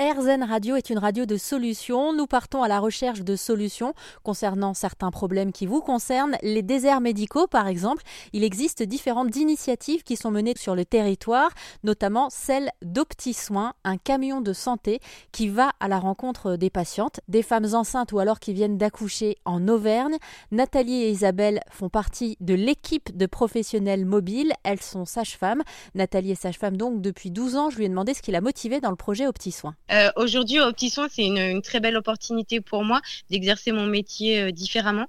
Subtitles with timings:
[0.00, 2.12] RZN Radio est une radio de solutions.
[2.12, 3.94] Nous partons à la recherche de solutions
[4.24, 6.36] concernant certains problèmes qui vous concernent.
[6.42, 8.02] Les déserts médicaux, par exemple.
[8.32, 11.50] Il existe différentes initiatives qui sont menées sur le territoire,
[11.84, 14.98] notamment celle d'OptiSoins, un camion de santé
[15.30, 19.36] qui va à la rencontre des patientes, des femmes enceintes ou alors qui viennent d'accoucher
[19.44, 20.16] en Auvergne.
[20.50, 24.54] Nathalie et Isabelle font partie de l'équipe de professionnels mobiles.
[24.64, 25.62] Elles sont sages-femmes.
[25.94, 27.70] Nathalie est sage-femme donc depuis 12 ans.
[27.70, 29.76] Je lui ai demandé ce qui l'a motivée dans le projet OptiSoins.
[29.92, 34.40] Euh, Aujourd'hui, au Petit Soin, c'est une, très belle opportunité pour moi d'exercer mon métier
[34.40, 35.06] euh, différemment.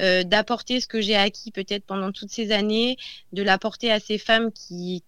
[0.00, 2.96] Euh, d'apporter ce que j'ai acquis peut-être pendant toutes ces années,
[3.32, 5.04] de l'apporter à ces femmes qui,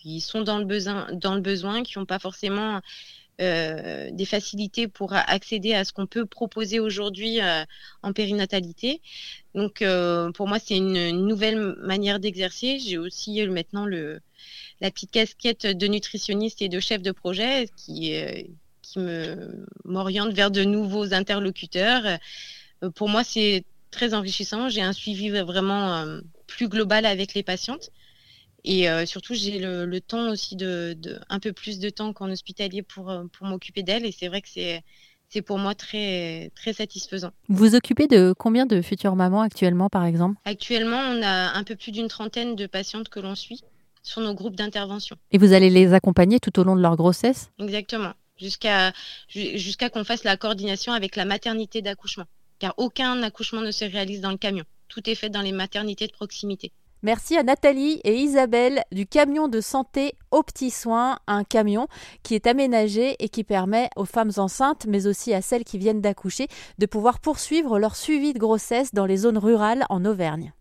[0.00, 2.80] qui, sont dans le besoin, dans le besoin qui n'ont pas forcément
[3.40, 7.64] euh, des facilités pour accéder à ce qu'on peut proposer aujourd'hui euh,
[8.02, 9.00] en périnatalité.
[9.54, 12.80] Donc euh, pour moi, c'est une, nouvelle manière d'exercer.
[12.80, 18.12] J'ai aussi maintenant la petite casquette de nutritionniste et de chef de projet qui,
[18.96, 22.18] me m'oriente vers de nouveaux interlocuteurs.
[22.96, 24.68] Pour moi, c'est très enrichissant.
[24.68, 26.04] J'ai un suivi vraiment
[26.48, 27.90] plus global avec les patientes.
[28.64, 32.12] Et euh, surtout, j'ai le, le, temps aussi de, de, un peu plus de temps
[32.12, 34.04] qu'en hospitalier pour, euh, pour m'occuper d'elles.
[34.04, 34.82] Et c'est vrai que c'est,
[35.28, 37.30] c'est pour moi très, très satisfaisant.
[37.48, 40.38] Vous vous occupez de combien de futures mamans actuellement, par exemple?
[40.44, 43.62] Actuellement, on a un peu plus d'une trentaine de patientes que l'on suit
[44.02, 45.16] sur nos groupes d'intervention.
[45.32, 47.50] Et vous allez les accompagner tout au long de leur grossesse?
[47.58, 48.12] Exactement.
[48.38, 48.92] Jusqu'à
[49.28, 52.24] jusqu'à qu'on fasse la coordination avec la maternité d'accouchement.
[52.58, 54.64] Car aucun accouchement ne se réalise dans le camion.
[54.88, 56.72] Tout est fait dans les maternités de proximité.
[57.02, 61.86] Merci à Nathalie et Isabelle du camion de santé aux petits soins, un camion
[62.24, 66.00] qui est aménagé et qui permet aux femmes enceintes, mais aussi à celles qui viennent
[66.00, 70.52] d'accoucher, de pouvoir poursuivre leur suivi de grossesse dans les zones rurales en Auvergne.